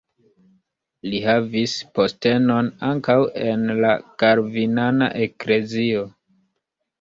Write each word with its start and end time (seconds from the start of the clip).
Li 1.09 1.17
havis 1.25 1.75
postenon 1.97 2.71
ankaŭ 2.87 3.17
en 3.51 3.67
la 3.85 3.93
kalvinana 4.25 5.11
eklezio. 5.27 6.03